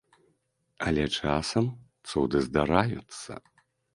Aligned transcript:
Але 0.85 1.03
часам 1.17 1.69
цуды 2.11 2.37
здараюцца. 2.47 3.31